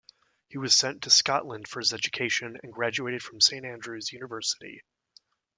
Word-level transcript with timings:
He 0.47 0.57
was 0.57 0.75
sent 0.75 1.03
to 1.03 1.11
Scotland 1.11 1.67
for 1.67 1.79
his 1.79 1.93
education 1.93 2.57
and 2.63 2.73
graduated 2.73 3.21
from 3.21 3.39
Saint 3.39 3.67
Andrews 3.67 4.11
University. 4.11 4.81